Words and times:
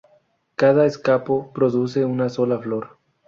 Cada 0.55 0.87
escapo 0.87 1.53
produce 1.53 2.05
una 2.05 2.27
sola 2.29 2.57
flor. 2.59 2.97